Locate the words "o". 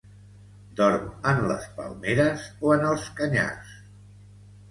2.69-2.73